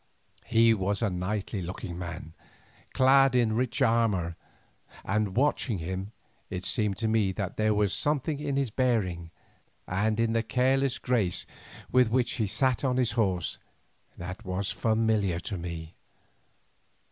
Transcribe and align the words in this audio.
He 0.47 0.73
was 0.73 1.03
a 1.03 1.11
knightly 1.11 1.61
looking 1.61 1.95
man, 1.95 2.33
clad 2.91 3.35
in 3.35 3.53
rich 3.53 3.83
armour, 3.83 4.35
and 5.05 5.35
watching 5.37 5.77
him, 5.77 6.11
it 6.49 6.65
seemed 6.65 6.97
to 6.97 7.07
me 7.07 7.31
that 7.33 7.55
there 7.55 7.75
was 7.75 7.93
something 7.93 8.39
in 8.39 8.55
his 8.55 8.71
bearing, 8.71 9.29
and 9.87 10.19
in 10.19 10.33
the 10.33 10.41
careless 10.41 10.97
grace 10.97 11.45
with 11.91 12.09
which 12.09 12.31
he 12.41 12.47
sat 12.47 12.81
his 12.81 13.11
horse, 13.11 13.59
that 14.17 14.43
was 14.43 14.71
familiar 14.71 15.39
to 15.41 15.55
me. 15.55 15.93